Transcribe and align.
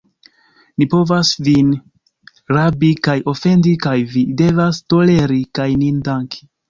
Ni 0.83 0.85
povas 0.93 1.33
vin 1.47 1.67
rabi 2.55 2.91
kaj 3.09 3.15
ofendi, 3.35 3.75
kaj 3.87 3.95
vi 4.15 4.25
devas 4.41 4.81
toleri 4.95 5.41
kaj 5.61 5.69
nin 5.85 6.01
danki. 6.09 6.43